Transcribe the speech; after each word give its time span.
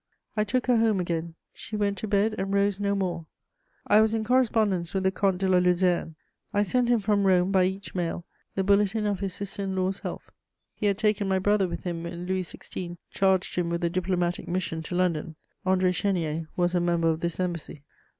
I 0.35 0.43
took 0.43 0.65
her 0.65 0.77
home 0.77 0.99
again; 0.99 1.35
she 1.53 1.75
went 1.75 1.95
to 1.99 2.07
bed 2.07 2.33
and 2.39 2.51
rose 2.51 2.79
no 2.79 2.95
more. 2.95 3.27
I 3.85 4.01
was 4.01 4.15
in 4.15 4.23
correspondence 4.23 4.95
with 4.95 5.03
the 5.03 5.11
Comte 5.11 5.37
de 5.37 5.47
La 5.47 5.59
Luzerne; 5.59 6.15
I 6.51 6.63
sent 6.63 6.89
him 6.89 7.01
from 7.01 7.27
Rome, 7.27 7.51
by 7.51 7.65
each 7.65 7.93
mail, 7.93 8.25
the 8.55 8.63
bulletin 8.63 9.05
of 9.05 9.19
his 9.19 9.35
sister 9.35 9.61
in 9.61 9.75
law's 9.75 9.99
health. 9.99 10.31
He 10.73 10.87
had 10.87 10.97
taken 10.97 11.27
my 11.27 11.37
brother 11.37 11.67
with 11.67 11.83
him 11.83 12.01
when 12.01 12.25
Louis 12.25 12.51
XVI. 12.51 12.97
charged 13.11 13.55
him 13.57 13.69
with 13.69 13.83
a 13.83 13.91
diplomatic 13.91 14.47
mission 14.47 14.81
to 14.81 14.95
London: 14.95 15.35
André 15.67 15.91
Chénier 15.93 16.47
was 16.55 16.73
a 16.73 16.79
member 16.79 17.09
of 17.11 17.19
this 17.19 17.39
embassy. 17.39 17.83